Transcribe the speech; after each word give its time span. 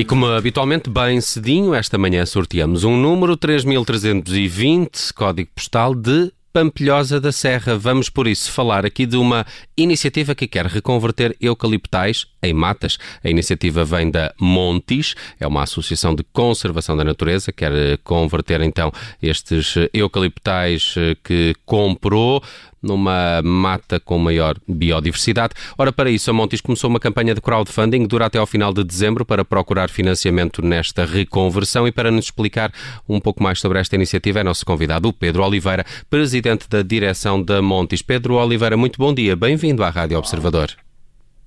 E 0.00 0.04
como 0.06 0.24
habitualmente, 0.24 0.88
bem 0.88 1.20
cedinho, 1.20 1.74
esta 1.74 1.98
manhã 1.98 2.24
sorteamos 2.24 2.84
um 2.84 2.96
número 2.96 3.36
3320, 3.36 5.12
código 5.12 5.50
postal 5.54 5.94
de 5.94 6.32
Pampilhosa 6.52 7.20
da 7.20 7.30
Serra. 7.30 7.78
Vamos, 7.78 8.10
por 8.10 8.26
isso, 8.26 8.50
falar 8.50 8.84
aqui 8.84 9.06
de 9.06 9.16
uma 9.16 9.46
iniciativa 9.76 10.34
que 10.34 10.48
quer 10.48 10.66
reconverter 10.66 11.36
eucaliptais 11.40 12.26
em 12.42 12.52
matas. 12.52 12.98
A 13.22 13.30
iniciativa 13.30 13.84
vem 13.84 14.10
da 14.10 14.34
Montis, 14.40 15.14
é 15.38 15.46
uma 15.46 15.62
associação 15.62 16.14
de 16.14 16.24
conservação 16.32 16.96
da 16.96 17.04
natureza, 17.04 17.52
quer 17.52 17.98
converter 17.98 18.60
então 18.62 18.92
estes 19.22 19.74
eucaliptais 19.92 20.94
que 21.22 21.54
comprou 21.64 22.42
numa 22.82 23.42
mata 23.42 24.00
com 24.00 24.18
maior 24.18 24.56
biodiversidade. 24.66 25.52
Ora, 25.76 25.92
para 25.92 26.10
isso, 26.10 26.30
a 26.30 26.32
Montis 26.32 26.62
começou 26.62 26.88
uma 26.88 26.98
campanha 26.98 27.34
de 27.34 27.40
crowdfunding 27.40 28.00
que 28.00 28.06
dura 28.06 28.26
até 28.26 28.38
ao 28.38 28.46
final 28.46 28.72
de 28.72 28.82
dezembro 28.82 29.24
para 29.24 29.44
procurar 29.44 29.90
financiamento 29.90 30.62
nesta 30.62 31.04
reconversão 31.04 31.86
e 31.86 31.92
para 31.92 32.10
nos 32.10 32.24
explicar 32.26 32.72
um 33.06 33.20
pouco 33.20 33.42
mais 33.42 33.60
sobre 33.60 33.78
esta 33.78 33.96
iniciativa 33.96 34.40
é 34.40 34.42
nosso 34.42 34.64
convidado, 34.64 35.08
o 35.08 35.12
Pedro 35.12 35.44
Oliveira, 35.44 35.84
presidente 36.08 36.39
da 36.40 36.82
direção 36.82 37.42
da 37.42 37.60
Montis. 37.60 38.02
Pedro 38.02 38.34
Oliveira, 38.34 38.76
muito 38.76 38.98
bom 38.98 39.12
dia, 39.12 39.36
bem-vindo 39.36 39.84
à 39.84 39.90
Rádio 39.90 40.18
Observador. 40.18 40.68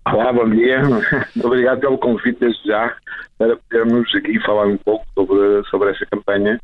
Olá, 0.06 0.32
bom 0.32 0.50
dia. 0.50 0.82
Obrigado 1.44 1.80
pelo 1.80 1.98
convite 1.98 2.40
desde 2.40 2.68
já 2.68 2.96
para 3.38 3.56
podermos 3.56 4.14
aqui 4.16 4.40
falar 4.42 4.68
um 4.68 4.78
pouco 4.78 5.06
sobre, 5.16 5.64
sobre 5.70 5.92
essa 5.92 6.06
campanha 6.06 6.60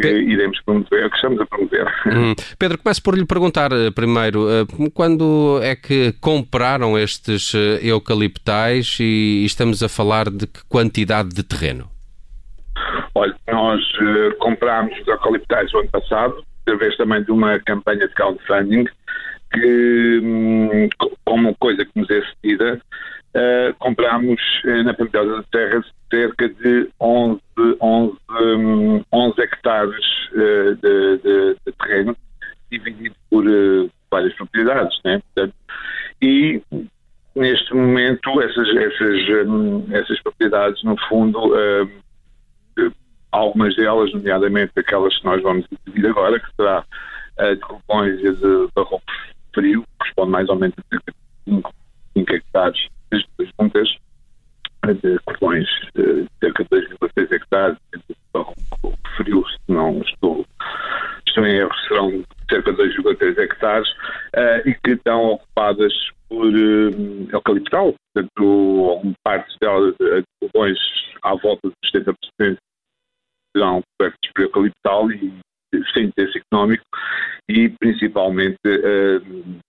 que 0.00 0.08
iremos 0.08 0.60
promover, 0.62 1.10
que 1.10 1.16
estamos 1.16 1.40
a 1.40 1.46
promover. 1.46 1.86
Hum. 2.06 2.34
Pedro, 2.58 2.78
começo 2.78 3.02
por 3.02 3.16
lhe 3.16 3.26
perguntar 3.26 3.72
eh, 3.72 3.90
primeiro, 3.90 4.48
eh, 4.48 4.64
quando 4.94 5.60
é 5.62 5.74
que 5.74 6.12
compraram 6.20 6.98
estes 6.98 7.54
eh, 7.54 7.80
eucaliptais 7.82 8.98
e 9.00 9.44
estamos 9.44 9.82
a 9.82 9.88
falar 9.88 10.30
de 10.30 10.46
que 10.46 10.64
quantidade 10.68 11.30
de 11.30 11.42
terreno? 11.42 11.90
Olha, 13.14 13.34
nós 13.52 13.80
uh, 13.80 14.36
comprámos 14.38 14.96
os 15.00 15.08
eucaliptais 15.08 15.72
o 15.74 15.78
ano 15.78 15.88
passado, 15.90 16.44
através 16.70 16.96
também 16.96 17.22
de 17.22 17.32
uma 17.32 17.58
campanha 17.60 18.06
de 18.06 18.14
crowdfunding, 18.14 18.84
que, 19.52 20.20
um, 20.22 20.88
como 21.24 21.54
coisa 21.56 21.84
que 21.84 21.90
nos 21.96 22.08
é 22.08 22.22
cedida, 22.22 22.80
uh, 23.34 23.74
comprámos 23.78 24.40
uh, 24.64 24.82
na 24.84 24.94
Pantera 24.94 25.26
das 25.26 25.46
Terras 25.48 25.84
cerca 26.08 26.48
de 26.48 26.88
11, 27.00 27.40
11, 27.80 28.16
um, 28.30 29.04
11 29.12 29.40
hectares 29.42 30.04
uh, 30.32 30.74
de, 30.76 31.18
de, 31.18 31.56
de, 31.66 31.72
terreno, 31.72 32.16
dividido 32.70 33.14
por 33.28 33.44
várias 34.10 34.34
propriedades. 34.34 34.96
Né? 35.04 35.20
Portanto, 35.34 35.54
e 36.22 36.62
neste 37.34 37.74
momento 37.74 38.40
essas, 38.40 38.68
essas, 38.68 39.48
um, 39.48 39.84
essas 39.90 40.20
propriedades, 40.22 40.82
no 40.84 40.96
fundo, 41.08 41.52
algumas 43.32 43.74
delas, 43.76 44.12
nomeadamente 44.12 44.72
aquelas 44.76 45.16
que 45.18 45.24
nós 45.24 45.42
vamos 45.42 45.66
decidir 45.70 46.06
agora, 46.08 46.38
que 46.38 46.48
será 46.56 46.84
a 47.38 47.54
de 47.54 47.60
Copões 47.60 48.20
e 48.20 48.32
de 48.32 48.68
Barroco 48.74 49.02
Frio, 49.54 49.84
corresponde 49.98 50.30
mais 50.30 50.48
ou 50.48 50.56
menos 50.56 50.74
a 50.78 50.82
cerca 50.88 51.12
de 51.12 51.54
5, 51.54 51.74
5 52.16 52.32
hectares 52.34 52.88
as 53.12 53.24
duas 53.36 53.50
juntas 53.60 53.88
de 55.02 55.18
cordões 55.20 55.68
de 55.94 56.26
cerca 56.40 56.64
de 56.64 56.70
2,6 56.70 57.32
hectares, 57.32 57.78
o 58.34 58.92
frio, 59.16 59.44
se 59.46 59.58
não 59.68 60.00
estou, 60.00 60.46
estou 61.26 61.46
em 61.46 61.56
erro, 61.56 61.74
serão 61.86 62.24
cerca 62.48 62.72
de 62.72 62.82
2,3 62.82 63.38
hectares, 63.38 63.88
uh, 63.88 64.68
e 64.68 64.74
que 64.74 64.92
estão 64.92 65.32
ocupadas 65.32 65.92
por 66.28 66.46
uh, 66.46 67.28
eucaliptal, 67.32 67.94
portanto, 68.14 69.14
parte 69.22 69.54
delas, 69.60 69.94
de 69.98 70.24
cordões 70.40 70.78
à 71.22 71.34
volta 71.34 71.68
de 71.68 71.98
70% 71.98 72.56
serão 73.54 73.80
cobertos 73.98 74.30
por 74.34 74.42
eucaliptal 74.42 75.10
e 75.12 75.32
sem 75.92 76.06
interesse 76.06 76.38
económico 76.38 76.84
e 77.48 77.68
principalmente 77.68 78.58
uh, 78.66 79.60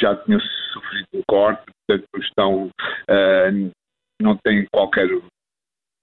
já 0.00 0.16
tinham 0.16 0.40
sofrido 0.72 1.06
um 1.14 1.22
corte, 1.28 1.64
portanto 1.86 2.08
estão, 2.18 2.66
uh, 2.66 3.72
não 4.20 4.36
têm 4.38 4.66
qualquer 4.72 5.08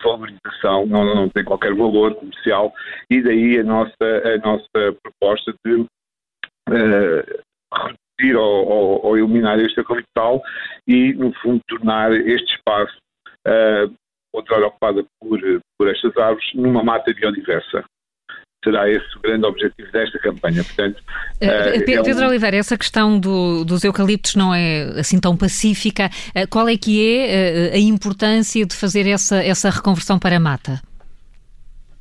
valorização, 0.02 0.86
não, 0.86 1.16
não 1.16 1.30
tem 1.30 1.44
qualquer 1.44 1.74
valor 1.74 2.16
comercial 2.16 2.74
e 3.10 3.22
daí 3.22 3.60
a 3.60 3.64
nossa, 3.64 3.94
a 4.02 4.38
nossa 4.38 4.98
proposta 5.04 5.54
de 5.66 5.74
uh, 5.74 5.88
reduzir 7.74 8.36
ou, 8.36 8.68
ou, 8.68 9.06
ou, 9.06 9.18
eliminar 9.18 9.60
este 9.60 9.84
capital 9.84 10.42
e, 10.88 11.14
no 11.14 11.34
fundo, 11.42 11.62
tornar 11.68 12.12
este 12.14 12.56
espaço, 12.56 12.98
uh, 13.48 13.94
outrora 14.34 14.68
ocupada 14.68 15.04
por, 15.20 15.40
numa 16.56 16.84
mata 16.84 17.14
biodiversa 17.14 17.84
será 18.64 18.90
esse 18.90 19.18
o 19.18 19.22
grande 19.22 19.46
objetivo 19.46 19.92
desta 19.92 20.20
campanha. 20.20 20.64
Portanto, 20.64 20.98
uh, 20.98 21.86
Pedro 21.86 22.24
é 22.24 22.26
um... 22.26 22.28
Oliveira, 22.28 22.58
essa 22.58 22.78
questão 22.78 23.20
do, 23.20 23.64
dos 23.64 23.84
eucaliptos 23.84 24.36
não 24.36 24.54
é 24.54 25.00
assim 25.00 25.20
tão 25.20 25.38
pacífica. 25.38 26.10
Uh, 26.36 26.48
qual 26.50 26.68
é 26.68 26.78
que 26.78 27.02
é 27.02 27.74
a 27.74 27.80
importância 27.80 28.66
de 28.66 28.76
fazer 28.76 29.08
essa, 29.08 29.42
essa 29.44 29.70
reconversão 29.70 30.20
para 30.20 30.40
mata? 30.40 30.82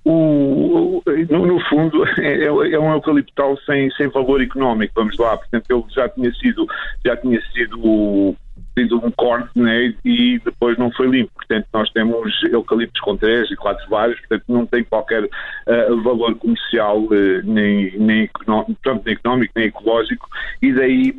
O, 0.05 1.03
no, 1.31 1.47
no, 1.47 1.61
fundo, 1.69 2.05
é, 2.19 2.45
é, 2.45 2.51
um 2.53 2.93
eucaliptal 2.93 3.57
sem, 3.67 3.91
sem 3.93 4.09
valor 4.09 4.43
económico, 4.43 4.95
vamos 4.97 5.17
lá. 5.19 5.37
Portanto, 5.37 5.65
ele 5.71 5.85
já 5.91 6.09
tinha 6.09 6.33
sido, 6.35 6.67
já 7.05 7.17
tinha 7.17 7.41
sido 7.53 8.35
sido 8.79 9.05
um 9.05 9.11
corte 9.11 9.59
né, 9.59 9.95
e 10.05 10.39
depois 10.39 10.79
não 10.79 10.91
foi 10.93 11.09
limpo. 11.09 11.33
Portanto, 11.35 11.67
nós 11.73 11.91
temos 11.91 12.33
eucaliptos 12.45 13.01
com 13.01 13.17
três 13.17 13.51
e 13.51 13.57
quatro 13.57 13.89
vários, 13.89 14.19
portanto, 14.21 14.45
não 14.49 14.67
tem 14.67 14.85
qualquer 14.85 15.25
uh, 15.25 16.03
valor 16.03 16.35
comercial, 16.37 17.01
uh, 17.01 17.43
nem, 17.45 17.99
nem, 17.99 18.23
económico, 18.23 18.79
nem 19.05 19.15
económico, 19.15 19.53
nem 19.57 19.67
ecológico, 19.67 20.29
e 20.63 20.73
daí 20.73 21.15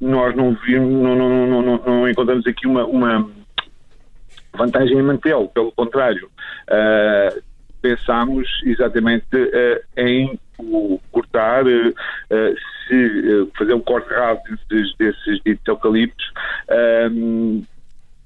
nós 0.00 0.34
não 0.34 0.54
vimos, 0.54 0.90
não, 0.90 1.14
não, 1.14 1.46
não, 1.46 1.62
não, 1.62 1.82
não 1.84 2.08
encontramos 2.08 2.46
aqui 2.46 2.66
uma, 2.66 2.84
uma 2.84 3.30
vantagem 4.54 4.98
em 4.98 5.02
mantê-lo, 5.02 5.48
pelo 5.48 5.72
contrário. 5.72 6.28
Uh, 6.68 7.47
pensámos 7.80 8.48
exatamente 8.64 9.36
uh, 9.36 9.80
em 9.96 10.38
cortar, 11.12 11.64
uh, 11.66 11.94
se 12.88 13.50
fazer 13.56 13.74
um 13.74 13.80
corte 13.80 14.12
rápido 14.12 14.58
desses, 14.68 14.96
desses 14.96 15.40
ditos 15.44 15.66
eucaliptos, 15.66 16.32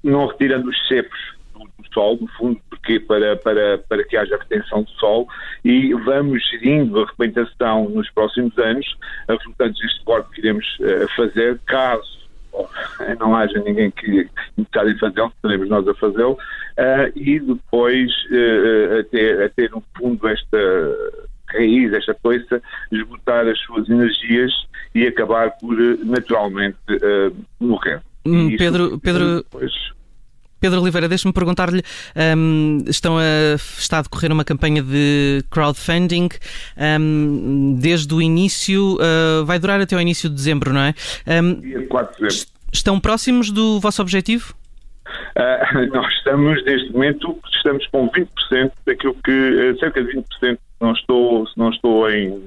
não 0.03 0.27
retirando 0.27 0.69
os 0.69 0.87
cepos 0.87 1.19
do, 1.53 1.59
do, 1.59 1.93
sol, 1.93 2.17
no 2.19 2.27
fundo, 2.29 2.59
porque 2.69 2.99
para, 2.99 3.35
para, 3.35 3.77
para 3.77 4.03
que 4.05 4.15
haja 4.15 4.37
retenção 4.37 4.83
de 4.83 4.91
sol 4.97 5.27
e 5.65 5.93
vamos 5.93 6.41
gerindo 6.49 6.99
a 6.99 7.03
arrebentação 7.03 7.89
nos 7.89 8.09
próximos 8.11 8.57
anos, 8.57 8.97
resultantes 9.27 9.81
deste 9.81 10.03
corte 10.05 10.29
que 10.31 10.39
iremos 10.39 10.65
fazer, 11.15 11.59
caso 11.65 12.22
não 13.19 13.35
haja 13.35 13.59
ninguém 13.59 13.91
que 13.91 14.27
em 14.57 14.97
fazê-lo, 14.99 15.31
seremos 15.41 15.69
nós 15.69 15.87
a 15.87 15.93
fazê-lo, 15.95 16.33
uh, 16.33 17.11
e 17.15 17.39
depois 17.39 18.11
uh, 18.31 18.99
a, 18.99 19.03
ter, 19.03 19.41
a 19.43 19.49
ter 19.49 19.71
no 19.71 19.83
fundo 19.97 20.27
esta 20.27 20.57
raiz, 21.47 21.93
esta 21.93 22.13
coisa, 22.15 22.61
esgotar 22.91 23.47
as 23.47 23.59
suas 23.59 23.89
energias 23.89 24.51
e 24.95 25.07
acabar 25.07 25.51
por 25.51 25.77
naturalmente 26.05 26.77
uh, 26.89 27.35
morrer. 27.59 28.01
Hum, 28.25 28.55
Pedro, 28.57 28.99
Pedro, 28.99 29.37
depois... 29.37 29.71
Pedro 30.63 30.79
Oliveira, 30.79 31.09
deixe-me 31.09 31.33
perguntar-lhe: 31.33 31.83
um, 32.37 32.85
estão 32.87 33.17
a, 33.17 33.55
está 33.55 33.99
a 33.99 34.01
decorrer 34.01 34.31
uma 34.31 34.45
campanha 34.45 34.81
de 34.81 35.43
crowdfunding 35.51 36.29
um, 36.77 37.75
desde 37.77 38.13
o 38.13 38.21
início, 38.21 38.95
uh, 38.95 39.43
vai 39.43 39.59
durar 39.59 39.81
até 39.81 39.93
o 39.93 39.99
início 39.99 40.29
de 40.29 40.35
dezembro, 40.35 40.71
não 40.71 40.79
é? 40.79 40.93
Um, 41.27 41.59
Dia 41.59 41.85
4 41.87 42.15
de 42.15 42.27
dezembro. 42.27 42.52
Estão 42.83 42.99
próximos 42.99 43.49
do 43.49 43.79
vosso 43.79 44.01
objetivo? 44.01 44.53
Uh, 45.37 45.87
nós 45.95 46.13
estamos, 46.15 46.61
neste 46.65 46.91
momento, 46.91 47.39
estamos 47.55 47.87
com 47.87 48.09
20% 48.09 48.73
daquilo 48.85 49.15
que, 49.23 49.31
uh, 49.31 49.79
cerca 49.79 50.03
de 50.03 50.17
20%, 50.41 50.59
não 50.81 50.91
estou, 50.91 51.47
não 51.55 51.69
estou 51.69 52.11
em, 52.11 52.43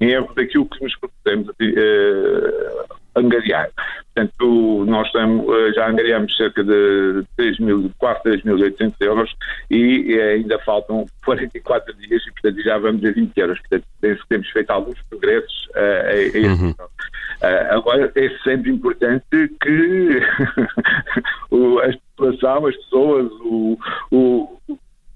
em 0.00 0.10
erro, 0.10 0.34
daquilo 0.34 0.66
que 0.66 0.82
nos 0.82 0.92
propusemos 0.98 1.50
uh, 1.50 2.94
angariar. 3.16 3.70
Portanto, 4.14 4.84
nós 4.86 5.06
estamos, 5.06 5.46
eh, 5.48 5.72
já 5.74 5.88
angariamos 5.88 6.36
cerca 6.36 6.62
de 6.62 7.24
3 7.36 7.58
mil, 7.58 7.90
quase 7.98 8.22
3.800 8.22 8.94
euros 9.00 9.34
e 9.70 10.18
ainda 10.18 10.58
faltam 10.60 11.06
44 11.24 11.94
dias 11.94 12.22
e, 12.26 12.32
portanto, 12.32 12.62
já 12.62 12.78
vamos 12.78 13.04
a 13.04 13.10
20 13.10 13.36
euros. 13.38 13.58
Portanto, 13.60 13.84
penso 14.00 14.22
que 14.22 14.28
temos 14.28 14.48
feito 14.50 14.70
alguns 14.70 15.00
progressos 15.08 15.66
uh, 15.74 15.76
a, 15.76 16.48
a 16.48 16.52
uhum. 16.52 16.70
uh, 16.70 17.74
Agora, 17.74 18.12
é 18.14 18.28
sempre 18.44 18.70
importante 18.70 19.26
que 19.60 20.20
a 21.52 21.98
população, 22.16 22.66
as 22.66 22.76
pessoas, 22.76 23.30
o, 23.42 23.78
o 24.10 24.56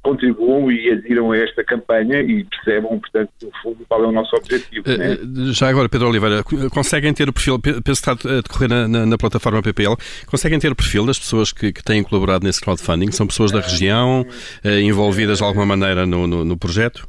contribuam 0.02 0.70
e 0.70 0.91
adiram 0.91 1.31
a 1.32 1.38
esta 1.38 1.62
campanha 1.62 2.20
e 2.20 2.44
percebam, 2.44 2.99
portanto, 2.99 3.31
no 3.43 3.50
fundo, 3.62 3.85
qual 3.87 4.05
é 4.05 4.06
o 4.06 4.12
nosso 4.12 4.29
objetivo. 4.40 4.84
Uh, 4.88 4.98
né? 4.98 5.52
Já 5.52 5.69
agora, 5.69 5.88
Pedro 5.88 6.08
Oliveira, 6.08 6.42
conseguem 6.70 7.12
ter 7.14 7.28
o 7.28 7.32
perfil, 7.32 7.58
penso 7.58 7.82
que 7.84 7.90
está 7.90 8.12
a 8.12 8.40
decorrer 8.40 8.69
na, 8.69 8.88
na, 8.88 9.06
na, 9.06 9.19
plataforma 9.19 9.62
PPL, 9.62 9.96
conseguem 10.26 10.58
ter 10.58 10.72
o 10.72 10.76
perfil 10.76 11.06
das 11.06 11.19
pessoas 11.19 11.52
que, 11.52 11.72
que 11.72 11.82
têm 11.82 12.02
colaborado 12.02 12.44
nesse 12.44 12.60
crowdfunding? 12.60 13.10
São 13.12 13.26
pessoas 13.26 13.52
da 13.52 13.60
região, 13.60 14.26
envolvidas 14.64 15.38
de 15.38 15.44
alguma 15.44 15.66
maneira 15.66 16.06
no, 16.06 16.26
no, 16.26 16.44
no 16.44 16.56
projeto? 16.56 17.08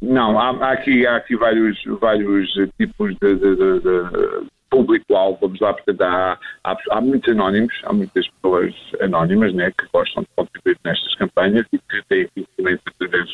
Não, 0.00 0.38
há, 0.38 0.50
há, 0.50 0.72
aqui, 0.72 1.06
há 1.06 1.16
aqui 1.16 1.36
vários, 1.36 1.78
vários 2.00 2.50
tipos 2.78 3.14
de, 3.20 3.34
de, 3.34 3.56
de, 3.56 3.80
de 3.80 4.46
público-alvo, 4.70 5.38
vamos 5.42 5.60
lá, 5.60 5.74
portanto, 5.74 6.00
há, 6.02 6.38
há, 6.64 6.76
há, 6.90 7.00
muitos 7.00 7.30
anónimos, 7.32 7.74
há 7.84 7.92
muitas 7.92 8.26
pessoas 8.28 8.74
anónimas 9.00 9.52
né, 9.52 9.70
que 9.76 9.86
gostam 9.92 10.22
de 10.22 10.28
contribuir 10.36 10.78
nestas 10.84 11.14
campanhas 11.16 11.66
e 11.72 11.78
que 11.78 12.02
têm 12.08 12.28
conhecimento 12.34 12.82
através 12.86 13.30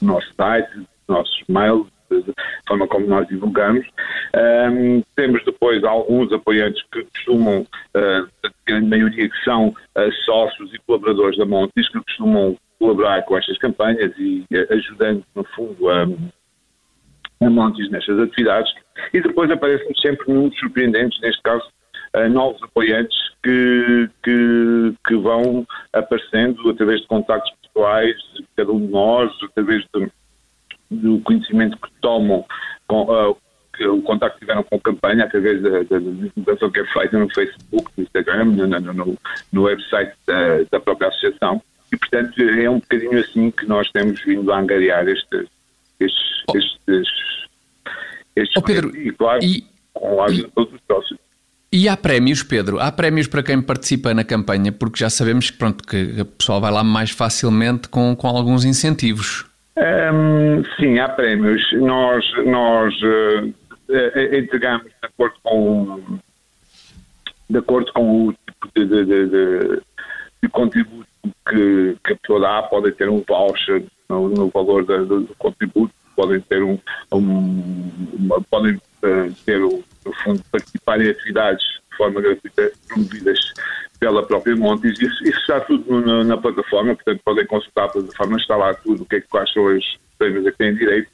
do 0.00 0.06
nosso 0.06 0.34
site, 0.34 0.86
nossos 1.08 1.42
mails, 1.48 1.86
da 2.20 2.32
forma 2.68 2.86
como 2.86 3.06
nós 3.06 3.26
divulgamos. 3.28 3.86
Um, 4.34 5.02
temos 5.16 5.44
depois 5.44 5.82
alguns 5.84 6.32
apoiantes 6.32 6.82
que 6.92 7.04
costumam, 7.04 7.62
uh, 7.62 8.28
a 8.44 8.50
grande 8.66 8.88
maioria 8.88 9.28
que 9.28 9.44
são 9.44 9.68
uh, 9.68 10.12
sócios 10.24 10.72
e 10.74 10.78
colaboradores 10.86 11.38
da 11.38 11.46
Montes, 11.46 11.88
que 11.88 12.00
costumam 12.00 12.56
colaborar 12.78 13.22
com 13.22 13.36
estas 13.36 13.58
campanhas 13.58 14.12
e 14.18 14.44
uh, 14.52 14.74
ajudando, 14.74 15.24
no 15.34 15.44
fundo, 15.44 15.88
a, 15.88 16.06
Montes 17.48 17.90
nestas 17.90 18.20
atividades. 18.20 18.72
E 19.12 19.20
depois 19.20 19.50
aparecem 19.50 19.92
sempre 19.96 20.32
números 20.32 20.56
surpreendentes, 20.58 21.20
neste 21.20 21.42
caso, 21.42 21.64
uh, 22.16 22.28
novos 22.28 22.62
apoiantes 22.62 23.16
que, 23.42 24.08
que, 24.22 24.94
que, 25.06 25.16
vão 25.16 25.66
aparecendo 25.92 26.70
através 26.70 27.00
de 27.00 27.08
contactos 27.08 27.52
pessoais 27.62 28.14
de 28.36 28.46
cada 28.56 28.70
um 28.70 28.86
de 28.86 28.92
nós, 28.92 29.32
através 29.42 29.84
de, 29.92 30.08
do 30.96 31.20
conhecimento 31.20 31.76
que 31.78 31.88
tomam 32.00 32.44
com, 32.86 33.02
uh, 33.02 33.36
o 33.88 34.02
contacto 34.02 34.38
que 34.38 34.44
tiveram 34.44 34.62
com 34.62 34.76
a 34.76 34.80
campanha 34.80 35.24
através 35.24 35.62
da, 35.62 35.82
da, 35.82 35.98
divulgação 35.98 36.70
que 36.70 36.80
é 36.80 36.86
feita 36.86 37.18
no 37.18 37.32
Facebook, 37.34 37.90
no 37.96 38.04
Instagram, 38.04 38.44
no, 38.44 38.66
no, 38.66 39.18
no 39.52 39.62
website 39.62 40.12
da, 40.26 40.62
da, 40.70 40.80
própria 40.80 41.08
associação. 41.08 41.62
E, 41.92 41.96
portanto, 41.96 42.40
é 42.40 42.70
um 42.70 42.78
bocadinho 42.78 43.18
assim 43.18 43.50
que 43.50 43.66
nós 43.66 43.90
temos 43.90 44.22
vindo 44.24 44.52
a 44.52 44.58
angariar 44.58 45.06
estes, 45.08 45.46
estes, 46.00 46.44
oh. 46.48 46.56
estes 46.56 47.22
este 48.34 48.58
oh, 48.58 48.62
Pedro, 48.62 48.96
e, 48.96 49.12
claro, 49.12 49.42
e, 49.42 49.64
com 49.92 50.22
a 50.22 50.26
ajuda 50.26 50.48
de 50.48 50.54
todos 50.54 50.74
os 50.74 50.80
sócios. 50.90 51.18
E 51.70 51.88
há 51.88 51.96
prémios, 51.96 52.42
Pedro? 52.42 52.78
Há 52.78 52.92
prémios 52.92 53.26
para 53.26 53.42
quem 53.42 53.60
participa 53.62 54.12
na 54.12 54.24
campanha, 54.24 54.70
porque 54.70 54.98
já 54.98 55.08
sabemos 55.08 55.50
que, 55.50 55.56
pronto, 55.56 55.86
que 55.86 56.20
o 56.20 56.24
pessoal 56.24 56.60
vai 56.60 56.70
lá 56.70 56.84
mais 56.84 57.10
facilmente 57.10 57.88
com, 57.88 58.14
com 58.14 58.26
alguns 58.26 58.64
incentivos. 58.64 59.46
Um, 59.76 60.62
sim, 60.76 60.98
há 60.98 61.08
prémios. 61.08 61.62
Nós, 61.74 62.24
nós 62.44 62.94
uh, 63.02 63.54
entregamos 64.36 64.86
de 64.86 65.06
acordo 65.06 65.34
com, 65.42 66.18
de 67.48 67.58
acordo 67.58 67.92
com 67.92 68.28
o 68.28 68.32
tipo 68.32 68.68
de, 68.74 68.86
de, 68.86 69.04
de, 69.04 69.82
de 70.42 70.48
contributo 70.50 71.06
que, 71.48 71.96
que 72.04 72.12
a 72.12 72.16
pessoa 72.16 72.40
dá, 72.40 72.62
pode 72.62 72.92
ter 72.92 73.08
um 73.08 73.22
voucher 73.26 73.84
no, 74.08 74.28
no 74.28 74.48
valor 74.48 74.84
do, 74.84 75.20
do 75.20 75.34
contributo 75.36 75.94
podem 76.14 76.40
ter 76.42 76.62
um, 76.62 76.78
um 77.12 78.42
podem 78.50 78.74
uh, 78.74 79.32
ter 79.44 79.62
o, 79.62 79.82
no 80.04 80.12
fundo 80.22 80.42
participar 80.50 81.00
em 81.00 81.10
atividades 81.10 81.64
de 81.90 81.96
forma 81.96 82.20
gratuita 82.20 82.70
promovidas 82.88 83.38
pela 84.02 84.26
própria 84.26 84.56
Montes. 84.56 85.00
Isso, 85.00 85.22
isso 85.22 85.38
está 85.38 85.60
tudo 85.60 86.00
na, 86.00 86.24
na, 86.24 86.36
plataforma, 86.36 86.96
portanto 86.96 87.20
podem 87.24 87.46
consultar 87.46 87.84
a 87.84 87.88
plataforma, 87.88 88.36
está 88.36 88.56
lá 88.56 88.74
tudo 88.74 89.04
o 89.04 89.06
que 89.06 89.14
é 89.14 89.20
que 89.20 89.28
quais 89.28 89.52
são 89.52 89.68
as 89.68 89.84
prémios 90.18 90.44
a 90.44 90.50
que 90.50 90.58
têm 90.58 90.74
direito. 90.74 91.08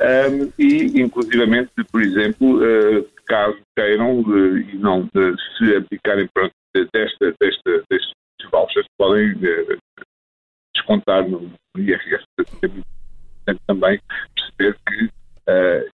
Um, 0.00 0.52
e, 0.56 1.00
inclusivamente, 1.00 1.72
por 1.90 2.00
exemplo, 2.00 2.58
uh, 2.58 3.04
caso 3.26 3.58
queiram 3.76 4.20
uh, 4.20 4.58
e 4.58 4.78
não 4.78 5.00
uh, 5.00 5.36
se 5.58 5.74
aplicarem 5.74 6.28
pronto, 6.32 6.54
desta, 6.72 7.34
desta, 7.40 7.82
destes 7.90 8.14
vouchers, 8.52 8.86
podem 8.96 9.34
descontar 10.72 11.28
no 11.28 11.50
IRS 11.76 12.24
também 13.66 14.00
perceber 14.36 14.78
que 14.86 15.04
uh, 15.04 15.90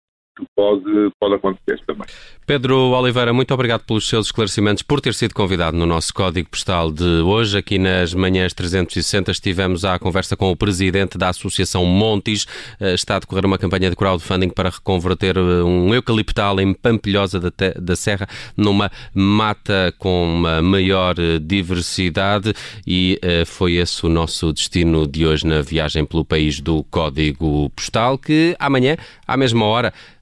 pode, 0.55 1.11
pode 1.19 1.35
acontecer 1.35 1.81
também. 1.87 2.07
Pedro 2.47 2.91
Oliveira, 2.91 3.33
muito 3.33 3.53
obrigado 3.53 3.83
pelos 3.85 4.09
seus 4.09 4.27
esclarecimentos, 4.27 4.83
por 4.83 5.01
ter 5.01 5.15
sido 5.15 5.35
convidado 5.35 5.77
no 5.77 5.87
nosso 5.87 6.13
Código 6.15 6.49
Postal 6.49 6.93
de 6.93 7.05
hoje. 7.05 7.59
Aqui 7.59 7.79
nas 7.79 8.15
manhãs 8.15 8.53
360 8.55 9.31
estivemos 9.31 9.85
à 9.85 9.99
conversa 9.99 10.37
com 10.37 10.51
o 10.51 10.57
presidente 10.57 11.19
da 11.19 11.29
Associação 11.31 11.85
Montes. 11.85 12.47
Eh, 12.81 12.95
está 12.95 13.17
a 13.17 13.19
decorrer 13.19 13.47
uma 13.47 13.59
campanha 13.59 13.91
de 13.91 13.97
crowdfunding 13.97 14.51
para 14.51 14.71
reconverter 14.71 15.37
eh, 15.37 15.63
um 15.63 15.95
eucaliptal 15.95 16.61
em 16.61 16.73
Pampilhosa 16.73 17.41
da, 17.41 17.51
da 17.81 17.97
Serra 17.97 18.29
numa 18.57 18.91
mata 19.15 19.93
com 19.99 20.35
uma 20.35 20.63
maior 20.63 21.17
eh, 21.19 21.39
diversidade 21.39 22.53
e 22.87 23.19
foi 23.47 23.75
esse 23.75 24.05
o 24.05 24.09
nosso 24.09 24.53
destino 24.53 25.07
de 25.07 25.27
hoje 25.27 25.47
na 25.47 25.63
viagem 25.63 26.05
pelo 26.05 26.25
país 26.25 26.61
do 26.61 26.85
Código 26.85 27.71
Postal, 27.71 28.19
que 28.19 28.55
amanhã, 28.59 28.97
à 29.27 29.37
mesma 29.37 29.65
hora, 29.65 29.93